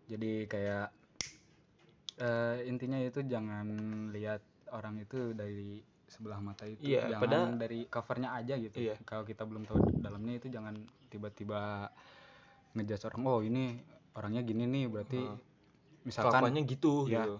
jadi 0.06 0.44
kayak 0.44 0.86
eh, 2.16 2.56
intinya 2.64 2.94
itu 2.96 3.24
jangan 3.24 3.66
lihat 4.10 4.38
orang 4.70 5.00
itu 5.00 5.32
dari 5.32 5.80
sebelah 6.04 6.38
mata 6.38 6.62
itu 6.62 6.78
Iya, 6.84 7.10
jangan 7.10 7.22
padahal- 7.22 7.58
dari 7.58 7.80
covernya 7.88 8.30
aja 8.34 8.54
gitu 8.54 8.76
Iya. 8.78 8.94
kalau 9.02 9.24
kita 9.24 9.42
belum 9.42 9.64
tahu 9.64 9.78
dalamnya 9.98 10.38
itu 10.38 10.46
jangan 10.46 10.76
tiba-tiba 11.08 11.90
ngejudge 12.72 13.04
orang 13.08 13.22
oh 13.24 13.40
ini 13.40 13.80
orangnya 14.14 14.42
gini 14.42 14.64
nih 14.64 14.84
berarti 14.86 15.18
Heeh. 15.18 15.38
misalkan 16.04 16.30
kelakuannya 16.38 16.62
gitu 16.68 17.08
Iya. 17.08 17.24
gitu 17.24 17.34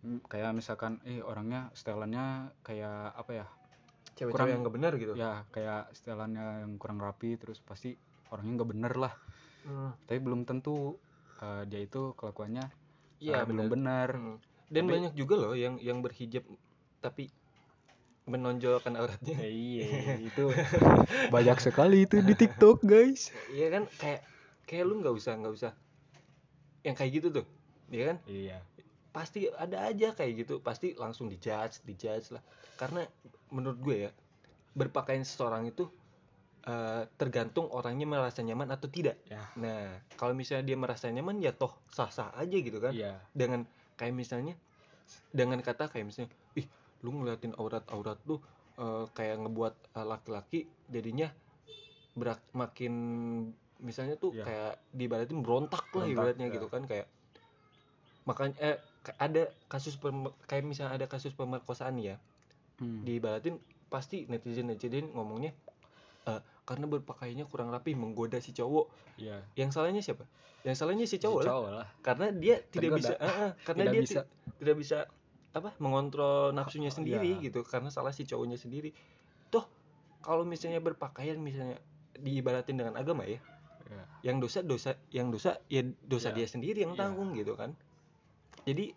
mm, 0.00 0.20
kayak 0.26 0.50
misalkan 0.56 0.98
eh 1.04 1.20
orangnya 1.20 1.68
setelannya 1.70 2.24
kayak 2.64 3.14
apa 3.14 3.30
ya 3.36 3.46
cewek-cewek 4.16 4.32
Kurang- 4.32 4.50
yang 4.50 4.60
nggak 4.64 4.74
benar 4.74 4.92
gitu 4.96 5.12
ya 5.14 5.44
kayak 5.48 5.92
setelannya 5.92 6.46
yang 6.66 6.72
kurang 6.80 6.98
rapi 6.98 7.36
terus 7.36 7.60
pasti 7.60 7.94
orangnya 8.30 8.52
nggak 8.58 8.70
bener 8.70 8.92
lah. 8.96 9.14
Hmm, 9.60 9.92
tapi 10.06 10.18
belum 10.18 10.42
tentu 10.42 10.96
eh, 11.38 11.62
dia 11.68 11.80
itu 11.80 12.16
kelakuannya 12.16 12.64
iya 13.20 13.42
eh, 13.42 13.44
belum 13.44 13.68
benar 13.68 14.08
Hmm. 14.16 14.36
dan 14.72 14.82
Tapi- 14.86 14.92
banyak 14.96 15.12
juga 15.14 15.34
loh 15.36 15.52
yang 15.52 15.76
yang 15.78 16.00
berhijab 16.00 16.44
tapi 17.00 17.28
menonjolkan 18.24 18.94
auratnya. 18.94 19.36
Iya 19.40 19.88
itu 20.30 20.44
banyak 21.28 21.58
sekali 21.58 22.06
itu 22.06 22.22
di 22.22 22.32
TikTok 22.32 22.84
guys. 22.84 23.34
Iya 23.50 23.66
kan 23.70 23.82
kayak 23.98 24.20
kayak 24.64 24.84
lu 24.86 25.02
nggak 25.02 25.14
usah 25.14 25.34
nggak 25.34 25.54
usah 25.54 25.72
yang 26.80 26.94
kayak 26.94 27.20
gitu 27.20 27.28
tuh 27.32 27.46
iya 27.90 28.14
kan? 28.14 28.16
Iya. 28.24 28.58
Pasti 29.10 29.50
ada 29.50 29.90
aja 29.90 30.14
kayak 30.14 30.46
gitu 30.46 30.54
pasti 30.62 30.94
langsung 30.94 31.26
dijudge 31.26 31.82
dijudge 31.82 32.30
lah. 32.30 32.42
Karena 32.78 33.02
menurut 33.50 33.82
gue 33.82 33.96
ya 34.06 34.10
berpakaian 34.70 35.26
seseorang 35.26 35.66
itu 35.66 35.90
eh, 36.66 37.02
tergantung 37.16 37.68
orangnya 37.72 38.04
merasa 38.08 38.40
nyaman 38.44 38.68
atau 38.72 38.88
tidak 38.90 39.16
ya 39.28 39.40
nah 39.56 39.96
kalau 40.20 40.32
misalnya 40.36 40.64
dia 40.66 40.76
merasa 40.76 41.08
nyaman 41.08 41.40
ya 41.40 41.52
toh 41.56 41.72
sah 41.88 42.08
sah 42.12 42.30
aja 42.36 42.56
gitu 42.56 42.78
kan 42.80 42.92
iya 42.92 43.16
dengan 43.32 43.64
kayak 43.96 44.12
misalnya 44.12 44.54
dengan 45.32 45.58
kata 45.64 45.88
kayak 45.90 46.06
misalnya 46.06 46.30
ih 46.56 46.66
lu 47.02 47.10
ngeliatin 47.16 47.56
aurat 47.56 47.84
aurat 47.88 48.18
lu 48.28 48.38
eh, 48.78 49.04
kayak 49.16 49.36
ngebuat 49.46 49.74
eh, 49.96 50.06
laki-laki 50.06 50.60
jadinya 50.90 51.28
berak 52.18 52.42
makin 52.52 52.92
misalnya 53.80 54.20
tuh 54.20 54.36
Iya. 54.36 54.44
kayak 54.44 54.72
diibaratin 54.92 55.40
berontak 55.40 55.88
lah 55.96 56.04
Berontak, 56.04 56.12
ibaratnya 56.12 56.46
ya. 56.48 56.54
gitu 56.60 56.66
kan 56.68 56.82
kayak 56.84 57.06
makanya 58.28 58.56
eh, 58.60 58.76
ada 59.16 59.48
kasus 59.72 59.96
kayak 60.44 60.64
misalnya 60.68 61.00
ada 61.00 61.06
kasus 61.08 61.32
pemerkosaan 61.32 61.96
ya 62.00 62.20
Hmm. 62.80 63.04
pasti 63.92 64.24
netizen 64.24 64.72
netizen 64.72 65.12
ngomongnya 65.12 65.52
eh, 66.26 66.40
karena 66.64 66.84
berpakaiannya 66.86 67.46
kurang 67.46 67.70
rapi 67.70 67.94
menggoda 67.94 68.38
si 68.38 68.50
cowok 68.50 68.86
iya 69.16 69.40
yang 69.54 69.70
salahnya 69.70 70.00
siapa 70.00 70.24
yang 70.60 70.76
salahnya 70.76 71.04
si 71.04 71.16
Si 71.16 71.22
cowok 71.22 71.40
lah 71.40 71.50
cowok 71.50 71.70
lah 71.72 71.88
karena 72.00 72.26
dia 72.32 72.56
tidak 72.62 72.92
Tergoda. 72.92 72.98
bisa 73.00 73.14
eh, 73.16 73.26
eh, 73.26 73.50
karena 73.66 73.82
Tidak 73.82 73.92
dia 73.92 74.02
bisa. 74.04 74.20
ti- 74.20 74.30
tidak 74.60 74.76
bisa 74.76 74.98
apa 75.50 75.70
mengontrol 75.78 76.52
nafsunya 76.52 76.88
Oh, 76.88 76.96
sendiri 77.00 77.30
iya. 77.36 77.42
gitu 77.42 77.64
karena 77.64 77.90
salah 77.90 78.12
si 78.12 78.22
cowoknya 78.22 78.54
sendiri 78.54 78.94
toh 79.48 79.66
kalau 80.20 80.44
misalnya 80.44 80.78
berpakaian 80.78 81.40
misalnya 81.40 81.80
diibaratin 82.14 82.76
dengan 82.76 82.94
agama 82.94 83.24
ya 83.24 83.40
Iya. 83.90 84.04
yang 84.22 84.38
dosa 84.38 84.62
dosa 84.62 84.94
yang 85.10 85.34
dosa 85.34 85.58
ya 85.66 85.82
dosa 86.06 86.30
Iya. 86.30 86.36
dia 86.38 86.46
sendiri 86.46 86.78
yang 86.84 86.94
Iya. 86.94 87.00
tanggung 87.02 87.34
gitu 87.34 87.58
kan 87.58 87.74
jadi 88.62 88.94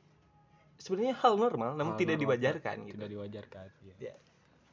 sebenarnya 0.75 1.17
hal 1.17 1.33
normal 1.35 1.73
namun 1.73 1.95
Hal 1.95 2.01
tidak 2.03 2.15
normal, 2.15 2.23
diwajarkan 2.37 2.75
gitu 2.85 2.97
tidak 2.99 3.09
diwajarkan 3.09 3.67
iya. 3.97 4.13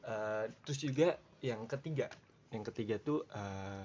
Eh, 0.01 0.45
terus 0.61 0.77
juga 0.77 1.07
yang 1.39 1.65
ketiga 1.65 2.09
yang 2.51 2.63
ketiga 2.67 2.99
tuh 2.99 3.23
eh, 3.31 3.83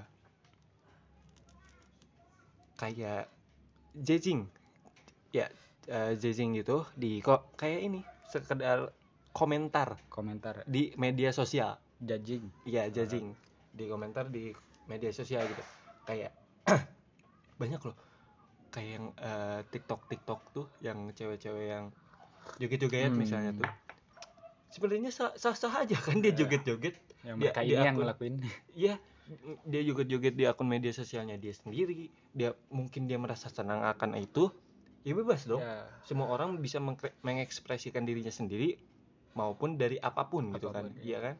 kayak 2.76 3.30
judging 3.96 4.44
ya 5.32 5.48
judging 6.18 6.58
gitu 6.58 6.82
di 6.98 7.22
kok 7.22 7.54
kayak 7.54 7.80
ini 7.86 8.00
sekedar 8.26 8.90
komentar. 9.30 10.00
Komentar. 10.10 10.66
Di 10.66 10.96
media 10.98 11.30
sosial. 11.30 11.78
Judging 11.96 12.44
Iya 12.66 12.90
judging 12.90 13.32
di 13.72 13.84
komentar 13.86 14.28
di 14.32 14.50
media 14.90 15.12
sosial 15.14 15.46
gitu. 15.46 15.64
Kayak 16.08 16.34
banyak 17.60 17.80
loh. 17.86 17.96
Kayak 18.74 18.90
yang 18.98 19.06
eh, 19.14 19.60
TikTok 19.70 20.00
TikTok 20.10 20.40
tuh 20.52 20.66
yang 20.82 21.12
cewek-cewek 21.14 21.66
yang 21.70 21.84
joget-joget 22.58 23.14
Hmm. 23.14 23.20
misalnya 23.20 23.52
tuh. 23.54 23.70
Sebenarnya 24.74 25.14
sah 25.14 25.32
sah 25.38 25.74
aja 25.80 25.96
kan 25.96 26.18
dia 26.18 26.34
Iya. 26.34 26.44
joget-joget 26.44 26.96
yang 27.26 27.36
Dia- 27.42 27.50
mereka 27.50 27.60
di 27.60 27.74
ini 27.74 27.82
yang 27.82 27.96
ngelakuin 27.98 28.34
Iya, 28.76 28.94
dia 29.66 29.82
joget-joget 29.82 30.34
di 30.38 30.44
akun 30.46 30.70
media 30.70 30.94
sosialnya 30.94 31.34
dia 31.34 31.50
sendiri. 31.50 32.06
Dia 32.30 32.54
mungkin 32.70 33.10
dia 33.10 33.18
merasa 33.18 33.50
senang 33.50 33.82
akan 33.82 34.14
itu, 34.22 34.46
ya 35.02 35.12
bebas 35.12 35.42
dong. 35.44 35.60
Ya, 35.64 35.90
Semua 36.06 36.30
orang 36.30 36.62
bisa 36.62 36.78
mengekspresikan 37.26 38.06
dirinya 38.06 38.30
sendiri 38.30 38.78
maupun 39.34 39.74
dari 39.74 39.98
apa 39.98 40.30
pun 40.30 40.54
gitu 40.54 40.70
kan, 40.70 40.86
Apa 40.86 40.94
pun, 40.94 41.02
iya 41.02 41.18
kan? 41.18 41.34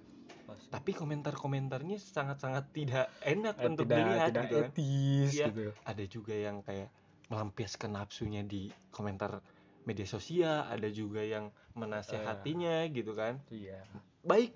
pasti. 0.46 0.70
Tapi 0.74 0.90
komentar-komentarnya 0.90 1.98
sangat-sangat 2.02 2.74
tidak 2.74 3.06
enak 3.22 3.54
Eh, 3.62 3.66
untuk 3.70 3.86
tidak 3.86 3.96
dilihat 4.02 4.28
tidak 4.34 4.42
gitu 4.42 4.56
kan. 4.58 4.70
etis 4.74 5.30
Iya. 5.38 5.46
gitu 5.48 5.62
Ada 5.86 6.04
juga 6.10 6.34
yang 6.34 6.56
kayak 6.66 6.90
melampiaskan 7.30 7.90
nafsunya 7.94 8.42
di 8.42 8.66
komentar 8.90 9.38
media 9.86 10.06
sosial, 10.06 10.66
ada 10.66 10.90
juga 10.90 11.22
yang 11.22 11.54
menasehatinya 11.78 12.90
gitu 12.90 13.14
kan. 13.14 13.38
iya 13.54 13.78
baik 14.26 14.50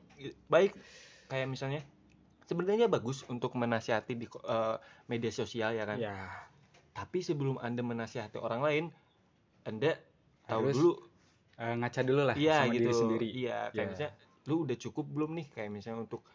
baik 0.50 0.74
kayak 1.30 1.46
misalnya 1.46 1.86
sebenarnya 2.44 2.90
bagus 2.90 3.22
untuk 3.24 3.54
menasihati 3.54 4.18
di 4.18 4.26
eh, 4.26 4.76
media 5.06 5.30
sosial 5.30 5.72
ya 5.72 5.86
kan? 5.86 5.96
Ya 5.96 6.26
tapi 6.90 7.22
sebelum 7.22 7.56
anda 7.56 7.80
menasihati 7.80 8.36
orang 8.36 8.60
lain 8.60 8.84
anda 9.62 9.94
tahu 10.44 10.68
Harus 10.68 10.76
dulu. 10.76 10.92
eh, 11.56 11.74
ngaca 11.78 12.00
dulu 12.02 12.22
lah 12.26 12.34
iya 12.34 12.66
sama 12.66 12.74
gitu. 12.74 12.82
diri 12.82 12.94
sendiri. 12.98 13.28
Iya 13.30 13.58
kayak 13.70 13.78
Ya. 13.78 13.90
misalnya 13.94 14.12
lu 14.50 14.54
udah 14.66 14.76
cukup 14.76 15.06
belum 15.06 15.30
nih? 15.38 15.46
Kayak 15.54 15.70
misalnya 15.70 16.02
untuk 16.02 16.26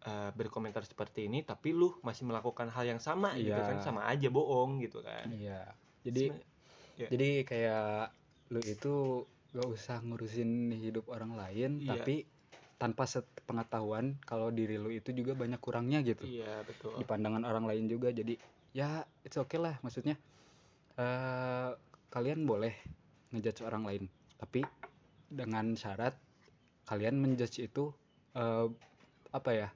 eh, 0.00 0.30
berkomentar 0.32 0.80
seperti 0.82 1.28
ini 1.28 1.44
tapi 1.44 1.76
lu 1.76 1.92
masih 2.00 2.24
melakukan 2.24 2.72
hal 2.72 2.88
yang 2.88 2.98
sama 2.98 3.36
gitu 3.36 3.52
Iya. 3.52 3.68
kan? 3.68 3.76
Sama 3.84 4.08
aja 4.08 4.32
bohong 4.32 4.80
gitu 4.80 5.04
kan? 5.04 5.28
Iya. 5.28 5.76
Jadi 6.00 6.32
ya. 6.96 7.08
jadi 7.12 7.44
kayak 7.44 8.16
lu 8.50 8.60
itu 8.64 8.94
gak 9.52 9.68
usah 9.68 10.00
ngurusin 10.00 10.72
hidup 10.72 11.12
orang 11.12 11.36
lain 11.36 11.76
Iya. 11.76 12.00
tapi 12.00 12.24
tanpa 12.80 13.04
pengetahuan 13.44 14.16
kalau 14.24 14.48
diri 14.48 14.80
lu 14.80 14.88
itu 14.88 15.12
juga 15.12 15.36
banyak 15.36 15.60
kurangnya 15.60 16.00
gitu. 16.00 16.24
Iya 16.24 16.64
betul. 16.64 16.96
Di 16.96 17.04
pandangan 17.04 17.44
orang 17.44 17.68
lain 17.68 17.92
juga. 17.92 18.08
Jadi 18.08 18.40
ya 18.72 19.04
it's 19.20 19.36
okay 19.36 19.60
lah 19.60 19.76
maksudnya. 19.84 20.16
Eh 20.96 21.70
kalian 22.08 22.48
boleh 22.48 22.72
ngejudge 23.36 23.62
orang 23.68 23.84
lain 23.84 24.04
tapi 24.40 24.64
dengan 25.30 25.76
syarat 25.76 26.16
kalian 26.88 27.20
menjudge 27.20 27.60
itu 27.62 27.92
eh 28.32 28.66
apa 29.30 29.50
ya 29.52 29.68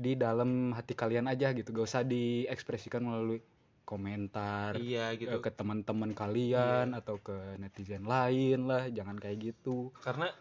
di 0.00 0.16
dalam 0.16 0.72
hati 0.72 0.96
kalian 0.96 1.28
aja 1.28 1.52
gitu. 1.52 1.76
Gak 1.76 1.92
usah 1.92 2.08
diekspresikan 2.08 3.04
melalui 3.04 3.44
komentar 3.84 4.76
iya 4.80 5.12
eh, 5.12 5.20
gitu 5.20 5.44
ke 5.44 5.52
teman-teman 5.52 6.16
kalian 6.16 6.96
atau 6.96 7.20
ke 7.20 7.36
netizen 7.60 8.08
lain 8.08 8.64
lah. 8.64 8.88
Jangan 8.88 9.20
kayak 9.20 9.52
gitu. 9.52 9.92
Karena 10.00 10.32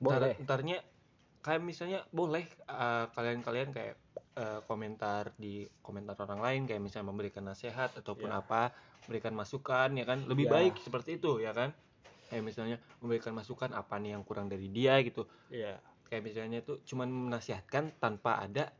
boleh. 0.00 0.40
Ntar, 0.40 0.64
ntarnya 0.64 0.78
kayak 1.42 1.60
misalnya 1.60 2.00
boleh 2.08 2.46
uh, 2.66 3.10
kalian-kalian 3.10 3.70
kayak 3.70 3.98
uh, 4.34 4.62
komentar 4.62 5.34
di 5.34 5.52
komentar 5.80 6.14
orang 6.16 6.38
lain 6.38 6.60
kayak 6.64 6.78
misalnya 6.80 7.10
memberikan 7.10 7.42
nasihat 7.42 7.90
ataupun 7.92 8.30
Ya. 8.30 8.38
apa 8.38 8.70
memberikan 9.04 9.34
masukan 9.34 9.90
ya 9.92 10.04
kan 10.04 10.22
lebih 10.24 10.46
Ya. 10.46 10.52
baik 10.54 10.74
seperti 10.78 11.18
itu 11.18 11.38
ya 11.38 11.50
kan 11.50 11.74
kayak 12.26 12.42
misalnya 12.42 12.78
memberikan 12.98 13.34
masukan 13.34 13.70
apa 13.72 13.98
nih 13.98 14.14
yang 14.14 14.22
kurang 14.22 14.46
dari 14.46 14.70
dia 14.70 15.02
gitu 15.02 15.26
Iya. 15.48 15.82
kayak 16.06 16.22
misalnya 16.22 16.58
itu 16.60 16.78
cuman 16.84 17.10
menasihatkan 17.10 17.98
tanpa 17.98 18.38
ada 18.38 18.70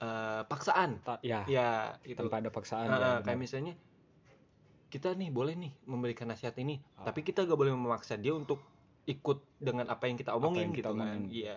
uh, 0.00 0.42
paksaan 0.42 0.98
Ta- 1.00 1.20
ya 1.20 1.44
ya 1.44 1.92
gitu 2.00 2.16
tanpa 2.18 2.40
ada 2.40 2.48
paksaan 2.48 2.86
Nah, 2.86 2.96
ya, 2.96 3.00
kayak 3.20 3.24
benar. 3.28 3.36
misalnya 3.38 3.74
kita 4.88 5.12
nih 5.12 5.30
boleh 5.30 5.54
nih 5.54 5.72
memberikan 5.84 6.26
nasihat 6.26 6.56
ini 6.56 6.80
Ah. 6.96 7.04
tapi 7.04 7.20
kita 7.20 7.44
gak 7.44 7.54
boleh 7.54 7.70
memaksa 7.70 8.16
dia 8.16 8.32
untuk 8.32 8.58
ikut 9.04 9.38
dengan 9.56 9.86
apa 9.86 10.06
yang 10.06 10.16
kita 10.16 10.32
omongin 10.32 10.66
yang 10.66 10.72
kita 10.72 10.88
gitu 10.88 10.96
kan 10.96 11.06
omongin. 11.14 11.28
iya 11.30 11.54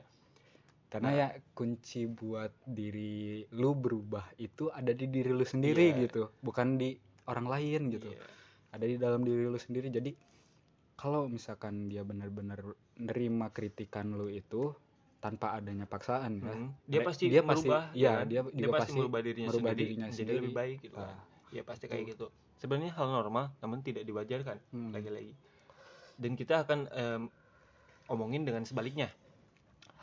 karena 0.93 1.09
Nah. 1.09 1.17
ya 1.17 1.27
kunci 1.51 2.05
buat 2.05 2.53
diri 2.63 3.41
lu 3.49 3.73
berubah 3.73 4.29
itu 4.37 4.69
ada 4.69 4.93
di 4.93 5.09
diri 5.09 5.33
lu 5.33 5.41
sendiri 5.43 5.89
Iya. 5.89 5.99
gitu 6.05 6.29
bukan 6.39 6.77
di 6.77 6.93
orang 7.25 7.49
lain 7.49 7.81
gitu 7.89 8.05
Iya. 8.07 8.21
ada 8.69 8.85
di 8.85 8.95
dalam 8.95 9.21
diri 9.21 9.41
lu 9.43 9.57
sendiri 9.57 9.89
jadi 9.89 10.13
kalau 10.93 11.25
misalkan 11.25 11.89
dia 11.89 12.01
benar-benar 12.01 12.61
nerima 12.95 13.49
kritikan 13.49 14.13
lu 14.13 14.29
itu 14.29 14.69
tanpa 15.17 15.55
adanya 15.55 15.83
paksaan 15.83 16.31
ya 16.37 16.53
Hmm. 16.53 16.69
dia 16.85 16.99
Me- 16.99 17.07
pasti 17.07 17.25
dia 17.25 17.41
pasti- 17.41 17.65
merubah 17.65 17.83
iya, 17.91 18.11
kan? 18.13 18.25
dia 18.29 18.41
juga 18.45 18.53
pasti 18.69 18.69
pasti 18.77 18.93
merubah 18.95 19.19
dirinya 19.19 19.49
merubah 19.49 19.71
sendiri 19.71 19.81
dirinya 19.89 20.07
sendiri. 20.11 20.37
lebih 20.37 20.53
baik 20.53 20.77
gitu 20.79 20.95
kan 20.95 21.09
Ah, 21.09 21.19
ya 21.49 21.61
pasti 21.63 21.85
kayak 21.87 22.05
gitu 22.07 22.25
sebenarnya 22.55 22.91
hal 22.93 23.07
normal 23.09 23.45
namun 23.57 23.81
tidak 23.81 24.03
diwajarkan 24.03 24.57
hmm. 24.69 24.89
lagi-lagi 24.91 25.33
dan 26.15 26.31
kita 26.35 26.61
akan 26.61 26.79
em, 26.87 27.23
omongin 28.05 28.43
dengan 28.43 28.61
sebaliknya 28.61 29.09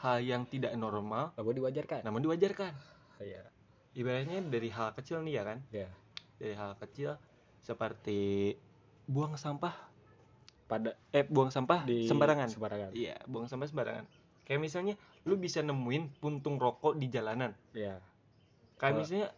hal 0.00 0.19
yang 0.19 0.42
tidak 0.45 0.73
normal 0.75 1.33
Lalu 1.37 1.61
diwajarkan. 1.61 2.00
namun 2.02 2.21
diwajarkan. 2.21 2.73
Ya 3.21 3.45
ibaratnya 3.92 4.40
dari 4.42 4.69
hal 4.69 4.92
kecil 4.92 5.21
nih 5.21 5.35
ya 5.35 5.42
kan? 5.45 5.59
Ya 5.71 5.88
dari 6.37 6.54
hal 6.54 6.73
kecil 6.76 7.21
seperti 7.61 8.54
buang 9.04 9.37
sampah. 9.37 9.76
Pada 10.64 10.95
eh 11.11 11.26
buang 11.26 11.50
sampah 11.50 11.83
di 11.83 12.07
sembarangan. 12.07 12.47
sembarangan. 12.49 12.90
Iya 12.92 13.19
buang 13.26 13.45
sampah 13.45 13.66
sembarangan. 13.66 14.07
Kayak 14.42 14.61
misalnya 14.61 14.95
lu 15.23 15.35
bisa 15.35 15.61
nemuin 15.61 16.16
puntung 16.16 16.57
rokok 16.57 16.95
di 16.95 17.07
jalanan. 17.07 17.52
Ya 17.73 17.99
kayak 18.76 18.78
Kalau- 18.78 18.99
misalnya 18.99 19.28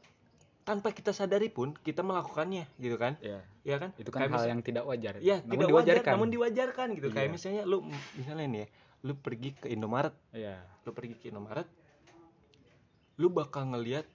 tanpa 0.62 0.94
kita 0.94 1.10
sadari 1.10 1.50
pun 1.50 1.74
kita 1.74 2.00
melakukannya 2.00 2.70
gitu 2.76 2.94
kan? 2.94 3.18
Ya 3.18 3.42
ya 3.62 3.76
kan? 3.76 3.90
Itu 3.96 4.12
kan 4.12 4.22
Kayak 4.22 4.30
hal 4.30 4.38
misal- 4.38 4.50
yang 4.52 4.60
tidak 4.62 4.84
wajar. 4.84 5.14
Ya 5.18 5.36
namun 5.40 5.50
tidak 5.50 5.68
diwajarkan. 5.68 5.98
wajar 5.98 6.12
namun 6.12 6.28
diwajarkan 6.30 6.88
gitu. 6.94 7.06
Kayak 7.10 7.24
Iya. 7.24 7.34
misalnya 7.34 7.62
lu 7.64 7.78
misalnya 8.14 8.46
nih 8.46 8.60
ya 8.60 8.68
lu 9.02 9.14
pergi 9.14 9.50
ke 9.52 9.66
Indomaret 9.66 10.14
ya 10.30 10.58
lu 10.82 10.90
pergi 10.90 11.14
ke 11.16 11.28
Indomaret 11.28 11.66
lu 13.16 13.28
bakal 13.28 13.68
ngelihat 13.68 14.06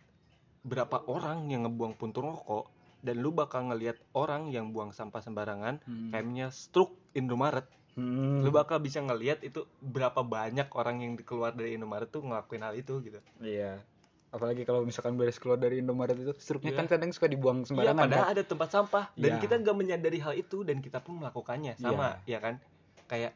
berapa 0.64 1.06
orang 1.06 1.48
yang 1.48 1.64
ngebuang 1.64 1.96
puntung 1.96 2.28
rokok 2.28 2.68
dan 3.00 3.22
lu 3.22 3.30
bakal 3.32 3.64
ngelihat 3.64 3.96
orang 4.12 4.50
yang 4.50 4.72
buang 4.72 4.90
sampah 4.90 5.22
sembarangan 5.22 5.80
Hmm. 5.82 6.10
kayaknya 6.10 6.50
struk 6.50 6.92
Indomaret 7.14 7.68
Hmm. 7.94 8.42
lu 8.42 8.50
bakal 8.50 8.78
bisa 8.78 9.00
ngelihat 9.00 9.42
itu 9.42 9.64
berapa 9.80 10.22
banyak 10.22 10.68
orang 10.72 11.02
yang 11.02 11.14
keluar 11.18 11.52
dari 11.52 11.74
Indomaret 11.74 12.08
tuh 12.08 12.22
ngelakuin 12.22 12.62
hal 12.62 12.74
itu 12.74 13.00
gitu 13.02 13.20
Iya. 13.40 13.80
Apalagi 14.28 14.64
kalau 14.64 14.84
misalkan 14.84 15.16
beres 15.16 15.40
keluar 15.40 15.56
dari 15.56 15.80
Indomaret 15.80 16.14
itu 16.16 16.36
struknya 16.36 16.72
Iya. 16.72 16.78
kan 16.78 16.88
kadang 16.90 17.10
suka 17.10 17.26
dibuang 17.26 17.64
Iya, 17.64 17.68
sembarangan 17.68 18.04
padahal 18.04 18.24
kan. 18.24 18.34
ada 18.34 18.44
tempat 18.44 18.70
sampah 18.70 19.06
dan 19.16 19.32
Iya. 19.32 19.42
kita 19.42 19.56
nggak 19.58 19.78
menyadari 19.78 20.20
hal 20.20 20.34
itu 20.36 20.58
dan 20.62 20.78
kita 20.78 21.00
pun 21.00 21.18
melakukannya 21.18 21.74
sama 21.76 22.20
ya 22.24 22.38
kan 22.38 22.60
kayak 23.06 23.32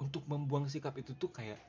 untuk 0.00 0.24
membuang 0.24 0.64
sikap 0.66 0.96
itu 0.96 1.12
tuh 1.14 1.28
kayak 1.28 1.60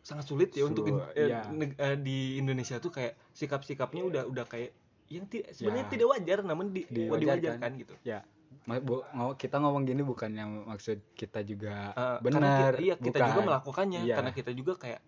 sangat 0.00 0.24
sulit 0.24 0.48
ya 0.50 0.64
untuk 0.64 0.86
eh, 1.12 1.28
iya. 1.28 1.44
eh, 1.76 1.96
di 1.96 2.38
Indonesia 2.38 2.78
tuh 2.78 2.88
kayak 2.88 3.18
sikap-sikapnya 3.30 4.00
udah 4.00 4.22
udah 4.24 4.44
kayak 4.44 4.72
yang 5.10 5.26
ti- 5.26 5.44
sebenarnya 5.44 5.84
Ya. 5.84 5.92
tidak 5.92 6.06
wajar 6.08 6.38
namun 6.40 6.70
di, 6.70 6.86
Diwajarkan. 6.86 7.20
diwajarkan 7.20 7.70
gitu 7.76 7.94
bu- 8.80 9.04
ngo- 9.04 9.36
kita 9.36 9.56
ngomong 9.58 9.82
gini 9.84 10.00
bukan 10.00 10.30
yang 10.32 10.50
maksud 10.64 11.02
kita 11.12 11.42
juga 11.42 11.92
karena 11.92 12.40
benar. 12.40 12.72
kita, 12.72 12.80
iya 12.80 12.94
kita 12.96 13.18
bukan. 13.18 13.28
juga 13.28 13.40
melakukannya 13.44 14.00
Iya. 14.00 14.14
karena 14.16 14.30
kita 14.32 14.50
juga 14.52 14.72
kayak 14.74 15.00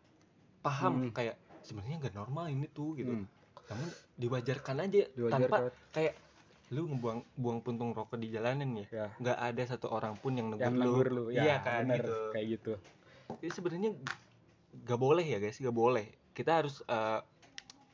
paham 0.61 0.95
Hmm. 1.01 1.11
kayak 1.11 1.37
sebenarnya 1.63 1.97
nggak 1.99 2.15
normal 2.15 2.45
ini 2.49 2.67
tuh 2.69 2.95
gitu 2.95 3.13
Hmm, 3.13 3.27
namun 3.65 3.89
diwajarkan 4.15 4.77
aja 4.81 5.01
tanpa 5.07 5.17
diwajarkan. 5.17 5.61
kayak 5.91 6.15
lu 6.73 6.89
ngebuang 6.89 7.21
buang 7.37 7.61
puntung 7.61 7.93
rokok 7.93 8.17
di 8.17 8.33
jalanan 8.33 8.73
ya? 8.81 8.87
Ya. 8.89 9.07
nggak 9.21 9.39
ada 9.39 9.63
satu 9.69 9.93
orang 9.93 10.17
pun 10.17 10.33
yang 10.33 10.49
negur 10.49 10.65
Yang 10.65 10.75
lu. 10.75 10.83
negur 10.89 11.09
lu. 11.13 11.25
Ya, 11.29 11.43
iya 11.45 11.57
kan 11.61 11.85
bener, 11.85 12.01
gitu. 12.01 12.17
kayak 12.33 12.47
gitu. 12.57 12.73
Jadi 13.45 13.53
sebenarnya 13.53 13.91
gak 14.89 15.01
boleh 15.01 15.25
ya 15.25 15.37
guys 15.37 15.61
gak 15.61 15.77
boleh. 15.77 16.07
Kita 16.33 16.65
harus 16.65 16.81
eh, 16.89 17.21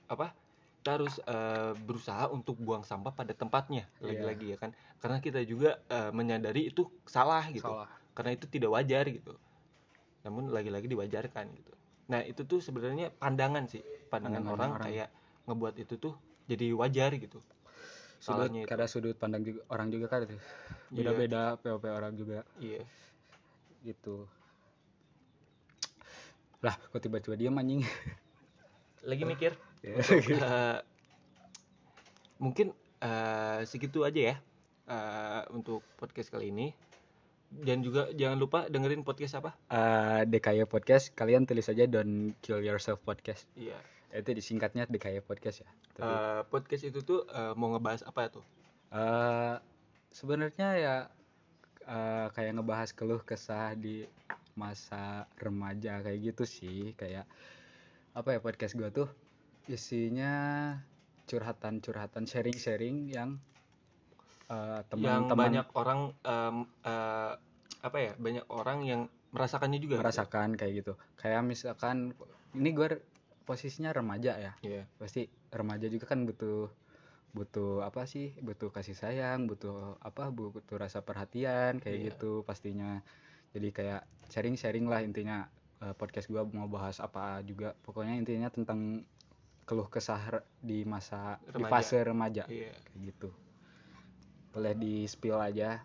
apa? 0.07 0.31
Kita 0.79 0.91
harus 0.95 1.15
eh, 1.19 1.73
berusaha 1.75 2.31
untuk 2.31 2.55
buang 2.63 2.87
sampah 2.87 3.11
pada 3.11 3.35
tempatnya 3.35 3.91
lagi-lagi 3.99 4.55
ya 4.55 4.57
kan. 4.63 4.71
Karena 5.03 5.19
kita 5.19 5.43
juga 5.43 5.83
eh, 5.91 6.11
menyadari 6.15 6.71
itu 6.71 6.87
salah 7.03 7.43
gitu. 7.51 7.67
Salah. 7.67 7.91
karena 8.15 8.35
itu 8.35 8.51
tidak 8.51 8.75
wajar 8.75 9.07
gitu. 9.11 9.35
Namun 10.27 10.51
lagi-lagi 10.51 10.91
diwajarkan 10.91 11.47
gitu. 11.55 11.71
Nah 12.11 12.27
itu 12.27 12.43
tuh 12.47 12.59
sebenarnya 12.59 13.15
pandangan 13.15 13.67
sih. 13.71 13.83
Pandangan 14.11 14.43
Pandangan 14.43 14.55
orang, 14.55 14.71
orang. 14.75 14.87
kayak 14.87 15.09
ngebuat 15.47 15.75
itu 15.79 15.95
tuh 16.03 16.15
jadi 16.51 16.73
wajar 16.75 17.15
gitu 17.15 17.39
Sudut, 18.19 18.51
karena 18.67 18.87
sudut 18.91 19.15
pandang 19.15 19.47
juga 19.47 19.63
orang 19.71 19.89
juga 19.95 20.07
kan 20.11 20.27
itu. 20.27 20.35
Iya. 20.35 21.15
Beda-beda 21.15 21.55
POP 21.63 21.85
orang 21.87 22.15
juga. 22.19 22.43
Iya. 22.59 22.83
Gitu. 23.87 24.27
Lah, 26.59 26.75
kok 26.75 26.99
tiba-tiba 26.99 27.39
dia 27.39 27.51
anjing. 27.55 27.83
lagi 29.11 29.25
mikir? 29.25 29.53
Eh, 29.79 30.79
mungkin 32.43 32.75
eh, 32.99 33.63
segitu 33.63 34.03
aja 34.03 34.35
ya 34.35 34.37
eh, 34.91 35.43
untuk 35.55 35.87
podcast 35.95 36.35
kali 36.35 36.51
ini. 36.51 36.75
Dan 37.49 37.87
juga 37.87 38.11
jangan 38.11 38.43
lupa 38.43 38.67
dengerin 38.67 39.07
podcast 39.07 39.39
apa? 39.39 39.55
Eh, 39.71 40.27
DKY 40.27 40.67
Podcast. 40.67 41.15
Kalian 41.15 41.47
tulis 41.47 41.71
aja 41.71 41.87
Don't 41.87 42.35
Kill 42.43 42.67
Yourself 42.67 42.99
Podcast. 43.07 43.47
Iya 43.55 43.79
itu 44.13 44.31
disingkatnya 44.33 44.89
DKY 44.89 45.21
Podcast 45.21 45.65
ya? 45.65 45.71
Tapi, 45.97 46.09
Eh, 46.09 46.41
podcast 46.49 46.85
itu 46.89 47.01
tuh 47.05 47.21
eh, 47.29 47.53
mau 47.55 47.73
ngebahas 47.77 48.03
apa 48.09 48.33
tuh? 48.33 48.45
Eh, 48.93 49.55
sebenarnya 50.11 50.69
ya 50.81 50.97
eh, 51.85 52.27
kayak 52.33 52.53
ngebahas 52.57 52.91
keluh 52.97 53.21
kesah 53.21 53.77
di 53.77 54.05
masa 54.57 55.29
remaja 55.39 56.01
kayak 56.01 56.33
gitu 56.35 56.45
sih. 56.49 56.97
Kayak 56.97 57.29
apa 58.17 58.35
ya 58.35 58.41
podcast 58.41 58.75
gua 58.75 58.91
tuh 58.91 59.09
isinya 59.69 60.75
curhatan-curhatan 61.29 62.25
sharing-sharing 62.25 63.13
yang 63.13 63.37
yang 64.49 64.89
teman-teman 65.29 65.37
banyak 65.61 65.67
orang 65.77 66.01
em, 66.25 66.57
eh, 66.89 67.33
apa 67.85 67.97
ya 68.01 68.13
banyak 68.17 68.45
orang 68.49 68.79
yang 68.89 69.01
merasakannya 69.29 69.79
juga 69.79 70.01
gitu. 70.01 70.03
merasakan 70.03 70.49
kayak 70.57 70.73
gitu. 70.83 70.93
Kayak 71.21 71.45
misalkan 71.45 72.17
ini 72.57 72.73
gue 72.73 72.97
posisinya 73.49 73.97
remaja 73.97 74.37
ya. 74.37 74.53
Iya. 74.61 74.85
pasti 75.01 75.25
remaja 75.49 75.89
juga 75.89 76.05
kan 76.05 76.29
butuh 76.29 76.69
butuh 77.33 77.81
apa 77.81 78.05
sih? 78.05 78.37
Butuh 78.39 78.69
kasih 78.69 78.93
sayang 78.93 79.49
butuh 79.49 79.97
apa? 80.05 80.29
Butuh 80.29 80.77
rasa 80.77 81.01
perhatian 81.01 81.81
kayak 81.81 81.97
Iya. 81.97 82.07
gitu 82.13 82.45
pastinya. 82.45 83.01
Jadi 83.57 83.69
kayak 83.73 84.05
sharing 84.29 84.61
sharing 84.61 84.85
lah 84.85 85.01
intinya 85.01 85.49
Eh, 85.79 85.95
podcast 85.95 86.27
gua 86.27 86.43
mau 86.43 86.67
bahas 86.67 86.99
apa 86.99 87.39
juga. 87.47 87.71
Pokoknya 87.87 88.19
intinya 88.19 88.51
tentang 88.51 89.07
keluh 89.63 89.87
kesah 89.87 90.43
di 90.59 90.83
masa 90.83 91.39
di 91.39 91.55
Remaja. 91.55 91.71
fase 91.71 91.99
remaja. 92.03 92.43
Iya. 92.51 92.75
Kayak 92.83 92.99
gitu. 93.07 93.31
Boleh 94.51 94.75
di 94.75 95.07
spill 95.07 95.39
aja 95.39 95.79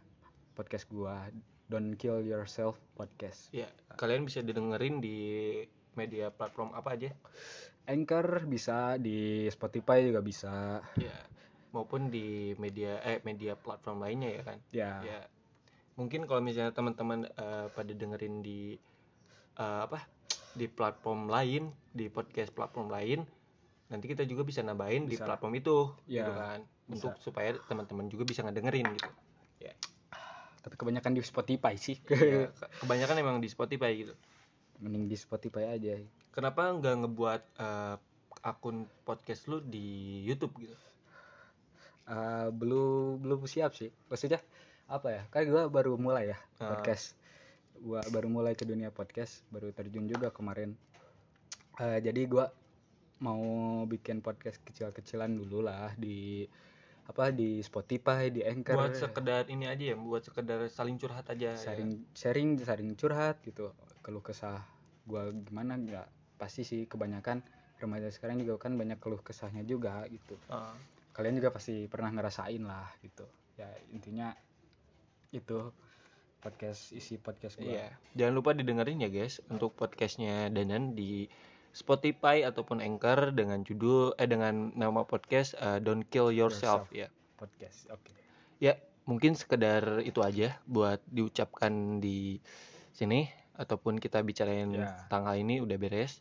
podcast 0.58 0.90
gua. 0.90 1.30
Don't 1.70 1.94
kill 1.94 2.26
yourself 2.26 2.82
podcast. 2.98 3.54
Iya, 3.54 3.70
kalian 3.94 4.26
bisa 4.26 4.42
didengerin 4.42 4.98
di 4.98 5.62
media 5.96 6.30
platform 6.34 6.74
apa 6.74 6.96
aja? 6.98 7.10
Anchor 7.84 8.48
bisa 8.48 8.96
di 8.96 9.48
Spotify 9.52 10.04
juga 10.08 10.24
bisa. 10.24 10.80
Ya 10.96 11.18
maupun 11.74 12.14
di 12.14 12.54
media 12.62 13.02
eh 13.02 13.18
media 13.26 13.58
platform 13.58 14.06
lainnya 14.06 14.30
ya 14.30 14.42
kan? 14.46 14.58
Ya 14.72 14.92
ya 15.04 15.20
mungkin 15.98 16.26
kalau 16.26 16.42
misalnya 16.42 16.74
teman-teman 16.74 17.26
eh, 17.30 17.68
pada 17.74 17.92
dengerin 17.94 18.42
di 18.46 18.78
eh, 19.58 19.80
apa 19.84 20.06
di 20.54 20.70
platform 20.70 21.28
lain 21.30 21.74
di 21.94 22.10
podcast 22.14 22.54
platform 22.54 22.94
lain 22.94 23.26
nanti 23.90 24.06
kita 24.10 24.26
juga 24.26 24.46
bisa 24.46 24.62
nambahin 24.66 25.06
di 25.06 25.18
Bisa. 25.18 25.26
platform 25.28 25.54
itu 25.58 25.92
Ya, 26.10 26.26
gitu 26.26 26.32
kan? 26.34 26.60
Bisa. 26.90 26.94
untuk 26.94 27.14
supaya 27.22 27.54
teman-teman 27.70 28.10
juga 28.10 28.26
bisa 28.26 28.42
ngedengerin 28.46 28.90
gitu. 28.96 29.12
Tapi 30.64 30.80
kebanyakan 30.80 31.12
di 31.12 31.20
Spotify 31.20 31.76
sih. 31.76 32.00
Ya, 32.08 32.48
ke- 32.48 32.70
kebanyakan 32.80 33.20
emang 33.20 33.38
di 33.44 33.52
Spotify 33.52 33.92
gitu 34.00 34.16
mending 34.84 35.08
di 35.08 35.16
Spotify 35.16 35.72
aja. 35.72 35.96
Kenapa 36.36 36.68
nggak 36.76 36.96
ngebuat 37.08 37.42
eh, 37.58 37.96
akun 38.44 38.84
podcast 39.08 39.48
lu 39.48 39.64
di 39.64 40.20
YouTube 40.28 40.52
gitu? 40.60 40.76
Eh, 42.04 42.48
belum 42.52 43.24
belum 43.24 43.48
siap 43.48 43.72
sih. 43.72 43.88
Maksudnya 44.12 44.44
apa 44.92 45.08
ya? 45.08 45.22
Kan 45.32 45.48
gua 45.48 45.72
baru 45.72 45.96
mulai 45.96 46.36
ya 46.36 46.38
Ah. 46.60 46.76
podcast. 46.76 47.16
Gua 47.80 48.04
baru 48.12 48.28
mulai 48.28 48.54
ke 48.60 48.68
dunia 48.68 48.92
podcast 48.92 49.44
baru 49.48 49.72
terjun 49.72 50.04
juga 50.12 50.28
kemarin. 50.36 50.76
Eh, 51.80 52.00
jadi 52.04 52.22
gua 52.28 52.52
mau 53.24 53.40
bikin 53.88 54.20
podcast 54.20 54.60
kecil-kecilan 54.68 55.32
dulu 55.32 55.64
lah 55.64 55.96
di 55.96 56.44
apa 57.04 57.32
di 57.32 57.60
Spotify 57.64 58.28
di 58.32 58.44
Anchor. 58.44 58.76
Buat 58.80 58.96
sekedar 59.00 59.48
ini 59.48 59.68
aja 59.68 59.92
ya 59.92 59.96
buat 59.96 60.24
sekedar 60.24 60.68
saling 60.72 60.96
curhat 61.00 61.28
aja 61.32 61.56
ya. 61.56 61.60
sharing 61.60 62.04
sharing 62.16 62.50
sharing 62.60 62.92
curhat 63.00 63.40
gitu. 63.44 63.72
Keluh 64.04 64.24
kesah 64.24 64.60
gua 65.04 65.30
gimana 65.30 65.76
nggak 65.76 66.08
pasti 66.38 66.62
sih 66.62 66.86
kebanyakan 66.86 67.44
remaja 67.78 68.08
sekarang 68.08 68.40
juga 68.40 68.56
kan 68.60 68.74
banyak 68.74 68.98
keluh 68.98 69.20
kesahnya 69.20 69.64
juga 69.64 70.04
gitu 70.08 70.40
Ah. 70.48 70.72
kalian 71.12 71.38
juga 71.38 71.52
pasti 71.52 71.86
pernah 71.86 72.10
ngerasain 72.10 72.64
lah 72.64 72.88
gitu 73.00 73.28
ya 73.56 73.68
intinya 73.90 74.32
itu 75.30 75.70
podcast 76.40 76.92
isi 76.92 77.16
podcast 77.18 77.56
gua 77.56 77.68
Iya, 77.70 77.88
jangan 78.14 78.34
lupa 78.34 78.52
didengerin 78.52 79.00
ya 79.00 79.08
guys 79.08 79.40
untuk 79.48 79.74
podcastnya 79.74 80.48
Danan 80.48 80.94
di 80.94 81.28
Spotify 81.70 82.44
ataupun 82.44 82.80
Anchor 82.80 83.32
dengan 83.32 83.64
judul 83.64 84.14
eh 84.16 84.28
dengan 84.28 84.70
nama 84.74 85.02
podcast 85.04 85.58
eh, 85.58 85.80
Don't 85.80 86.06
Kill 86.06 86.30
Yourself, 86.30 86.88
Yourself. 86.88 86.94
ya. 86.94 87.08
podcast 87.36 87.90
oke 87.90 88.12
Ya, 88.58 88.80
mungkin 89.04 89.36
sekedar 89.36 90.00
itu 90.00 90.24
aja 90.24 90.56
buat 90.64 91.04
diucapkan 91.06 92.00
di 92.00 92.40
sini 92.92 93.28
ataupun 93.56 93.98
kita 93.98 94.20
bicarain 94.20 94.70
Ya. 94.70 94.94
tanggal 95.08 95.36
ini 95.36 95.60
udah 95.60 95.76
beres. 95.76 96.20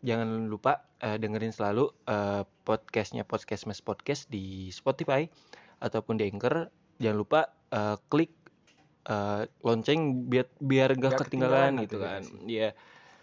Jangan 0.00 0.46
lupa 0.46 0.84
eh, 0.98 1.16
dengerin 1.16 1.50
selalu 1.50 1.88
eh, 2.04 2.42
podcastnya 2.62 3.22
Podcast 3.22 3.64
Mas 3.64 3.80
Podcast 3.80 4.28
di 4.28 4.68
Spotify 4.68 5.24
ataupun 5.78 6.16
di 6.16 6.26
Anchor. 6.26 6.68
Jangan 6.96 7.16
lupa 7.16 7.40
eh, 7.70 7.96
klik 8.06 8.32
eh, 9.04 9.42
lonceng 9.60 10.00
biar 10.26 10.46
biar 10.58 10.92
gak 10.92 11.00
Nggak 11.00 11.20
ketinggalan, 11.22 11.72
ketinggalan 11.72 11.82
gitu 11.82 11.96
kan. 11.98 12.22
notifikasi. 12.22 12.48
Iya. 12.48 12.70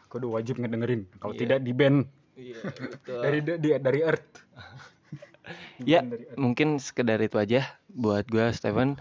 kudu 0.06 0.30
wajib 0.30 0.56
ngedengerin 0.58 1.10
kalau 1.18 1.34
Iya. 1.34 1.42
tidak 1.42 1.60
di 1.60 1.74
band 1.74 2.06
Iya, 2.34 2.58
betul. 2.94 3.18
dari 3.20 3.40
dari 3.42 3.58
dari 3.80 4.00
Earth 4.04 4.30
Ya, 5.84 6.00
Di-ban 6.00 6.06
dari 6.08 6.24
Earth. 6.24 6.38
mungkin 6.38 6.78
sekedar 6.78 7.18
itu 7.18 7.36
aja 7.36 7.66
buat 7.90 8.26
gua 8.28 8.50
Steven. 8.50 8.94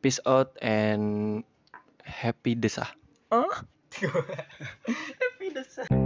Peace 0.00 0.16
out 0.24 0.56
and 0.58 1.44
happy 2.02 2.52
desah. 2.52 2.88
Happy 3.96 5.50
desa. 5.54 6.05